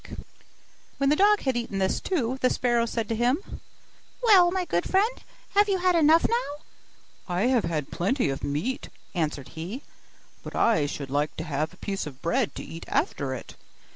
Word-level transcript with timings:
When 0.97 1.11
the 1.11 1.15
dog 1.15 1.41
had 1.41 1.55
eaten 1.55 1.77
this 1.77 2.01
too, 2.01 2.39
the 2.41 2.49
sparrow 2.49 2.87
said 2.87 3.07
to 3.09 3.15
him, 3.15 3.61
'Well, 4.23 4.49
my 4.49 4.65
good 4.65 4.89
friend, 4.89 5.23
have 5.49 5.69
you 5.69 5.77
had 5.77 5.93
enough 5.93 6.25
now?' 6.27 6.55
'I 7.27 7.41
have 7.49 7.65
had 7.65 7.91
plenty 7.91 8.27
of 8.31 8.43
meat,' 8.43 8.89
answered 9.13 9.49
he, 9.49 9.83
'but 10.41 10.55
I 10.55 10.87
should 10.87 11.11
like 11.11 11.35
to 11.37 11.43
have 11.43 11.71
a 11.71 11.77
piece 11.77 12.07
of 12.07 12.19
bread 12.19 12.55
to 12.55 12.63
eat 12.63 12.83
after 12.87 13.35
it. 13.35 13.55